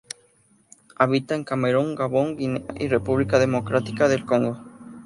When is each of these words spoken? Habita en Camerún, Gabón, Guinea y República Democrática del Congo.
Habita 0.97 1.35
en 1.35 1.43
Camerún, 1.43 1.93
Gabón, 1.93 2.35
Guinea 2.35 2.63
y 2.79 2.87
República 2.87 3.37
Democrática 3.37 4.07
del 4.07 4.25
Congo. 4.25 4.57